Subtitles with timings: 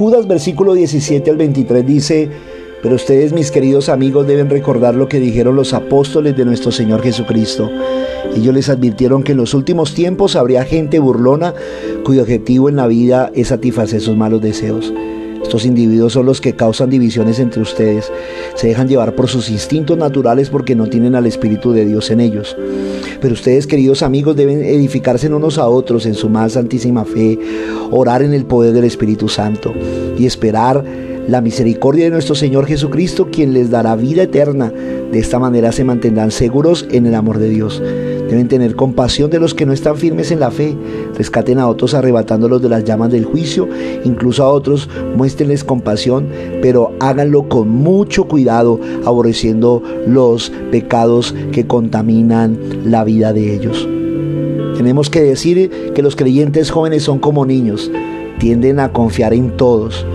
[0.00, 2.30] Judas versículo 17 al 23 dice,
[2.82, 7.02] pero ustedes mis queridos amigos deben recordar lo que dijeron los apóstoles de nuestro Señor
[7.02, 7.70] Jesucristo.
[8.34, 11.52] Ellos les advirtieron que en los últimos tiempos habría gente burlona
[12.02, 14.90] cuyo objetivo en la vida es satisfacer sus malos deseos.
[15.42, 18.10] Estos individuos son los que causan divisiones entre ustedes.
[18.54, 22.20] Se dejan llevar por sus instintos naturales porque no tienen al Espíritu de Dios en
[22.20, 22.56] ellos.
[23.20, 27.38] Pero ustedes, queridos amigos, deben edificarse unos a otros en su más santísima fe,
[27.90, 29.72] orar en el poder del Espíritu Santo
[30.18, 30.84] y esperar
[31.28, 34.72] la misericordia de nuestro Señor Jesucristo, quien les dará vida eterna.
[35.12, 37.82] De esta manera se mantendrán seguros en el amor de Dios.
[38.30, 40.76] Deben tener compasión de los que no están firmes en la fe.
[41.18, 43.68] Rescaten a otros arrebatándolos de las llamas del juicio.
[44.04, 46.28] Incluso a otros muéstrenles compasión,
[46.62, 53.88] pero háganlo con mucho cuidado, aborreciendo los pecados que contaminan la vida de ellos.
[54.76, 57.90] Tenemos que decir que los creyentes jóvenes son como niños.
[58.38, 60.06] Tienden a confiar en todos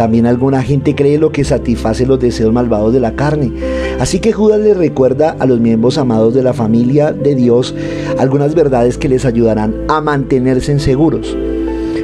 [0.00, 3.52] también alguna gente cree lo que satisface los deseos malvados de la carne.
[3.98, 7.74] Así que Judas le recuerda a los miembros amados de la familia de Dios
[8.16, 11.36] algunas verdades que les ayudarán a mantenerse seguros.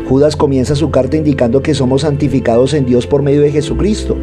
[0.06, 4.14] Judas comienza su carta indicando que somos santificados en Dios por medio de Jesucristo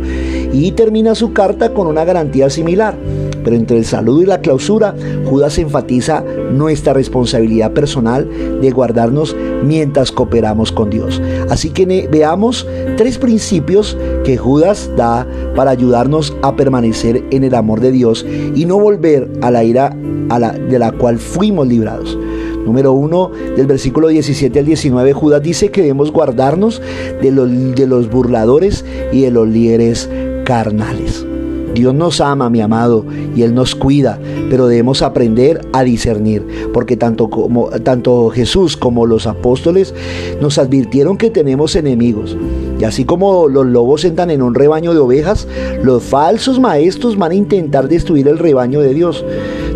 [0.52, 2.96] y termina su carta con una garantía similar.
[3.44, 8.30] Pero entre el saludo y la clausura, Judas enfatiza nuestra responsabilidad personal
[8.62, 11.22] de guardarnos mientras cooperamos con Dios.
[11.50, 17.80] Así que veamos tres principios que Judas da para ayudarnos a permanecer en el amor
[17.80, 19.96] de Dios y no volver a la ira
[20.70, 22.18] de la cual fuimos librados.
[22.66, 26.82] Número uno, del versículo 17 al 19, Judas dice que debemos guardarnos
[27.22, 30.10] de los, de los burladores y de los líderes
[30.46, 31.26] carnales.
[31.74, 36.98] Dios nos ama, mi amado, y Él nos cuida, pero debemos aprender a discernir, porque
[36.98, 39.94] tanto, como, tanto Jesús como los apóstoles
[40.42, 42.38] nos advirtieron que tenemos enemigos.
[42.80, 45.48] Y así como los lobos entran en un rebaño de ovejas,
[45.84, 49.24] los falsos maestros van a intentar destruir el rebaño de Dios.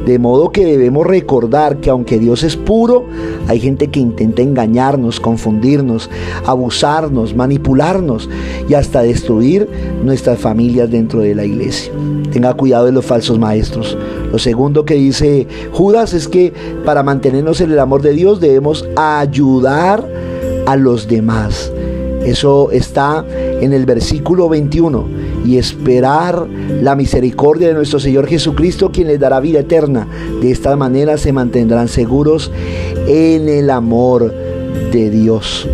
[0.05, 3.05] De modo que debemos recordar que aunque Dios es puro,
[3.47, 6.09] hay gente que intenta engañarnos, confundirnos,
[6.45, 8.29] abusarnos, manipularnos
[8.69, 9.69] y hasta destruir
[10.03, 11.86] nuestras familias dentro de la iglesia.
[12.31, 13.97] Tenga cuidado de los falsos maestros.
[14.31, 16.53] Lo segundo que dice Judas es que
[16.85, 20.07] para mantenernos en el amor de Dios debemos ayudar
[20.65, 21.71] a los demás.
[22.25, 23.25] Eso está
[23.61, 25.07] en el versículo 21
[25.45, 26.45] y esperar
[26.81, 30.05] la misericordia de nuestro Señor Jesucristo, quien les dará vida eterna.
[30.41, 32.51] De esta manera se mantendrán seguros
[33.07, 34.33] en el amor
[34.91, 35.67] de Dios.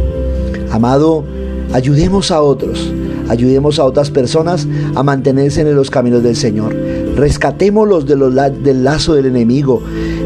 [0.72, 1.24] Amado,
[1.72, 2.94] ayudemos a otros,
[3.30, 6.76] ayudemos a otras personas a mantenerse en los caminos del Señor.
[7.16, 9.82] Rescatémoslos de los, del lazo del enemigo.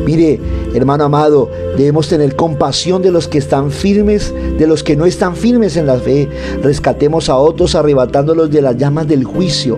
[0.06, 0.40] Mire,
[0.74, 5.36] hermano amado, debemos tener compasión de los que están firmes, de los que no están
[5.36, 6.30] firmes en la fe.
[6.63, 9.78] Rescatemos a otros arrebatándolos de las llamas del juicio.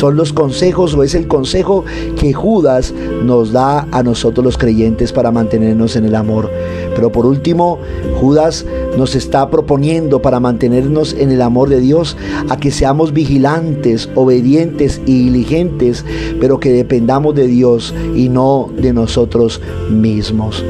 [0.00, 1.84] Son los consejos o es el consejo
[2.18, 6.50] que Judas nos da a nosotros los creyentes para mantenernos en el amor.
[6.94, 7.78] Pero por último,
[8.18, 8.64] Judas
[8.96, 12.16] nos está proponiendo para mantenernos en el amor de Dios
[12.48, 16.02] a que seamos vigilantes, obedientes y diligentes,
[16.40, 19.60] pero que dependamos de Dios y no de nosotros
[19.90, 20.64] mismos.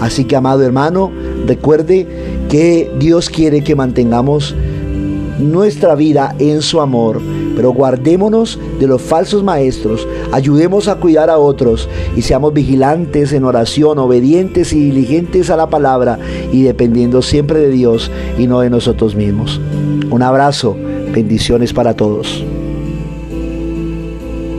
[0.00, 1.12] Así que, amado hermano,
[1.46, 2.06] recuerde
[2.48, 4.54] que Dios quiere que mantengamos
[5.38, 7.20] nuestra vida en su amor,
[7.56, 13.44] pero guardémonos de los falsos maestros, ayudemos a cuidar a otros y seamos vigilantes en
[13.44, 16.18] oración, obedientes y diligentes a la palabra
[16.52, 19.60] y dependiendo siempre de Dios y no de nosotros mismos.
[20.10, 20.76] Un abrazo,
[21.12, 22.44] bendiciones para todos.